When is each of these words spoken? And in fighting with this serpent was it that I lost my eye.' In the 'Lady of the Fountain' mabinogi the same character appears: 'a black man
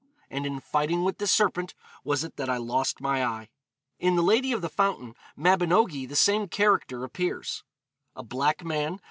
And 0.31 0.47
in 0.47 0.59
fighting 0.61 1.03
with 1.03 1.19
this 1.19 1.31
serpent 1.31 1.75
was 2.03 2.23
it 2.23 2.35
that 2.37 2.49
I 2.49 2.57
lost 2.57 3.01
my 3.01 3.23
eye.' 3.23 3.49
In 3.99 4.15
the 4.15 4.23
'Lady 4.23 4.51
of 4.51 4.63
the 4.63 4.67
Fountain' 4.67 5.13
mabinogi 5.37 6.07
the 6.09 6.15
same 6.15 6.47
character 6.47 7.03
appears: 7.03 7.63
'a 8.15 8.23
black 8.23 8.63
man 8.65 8.99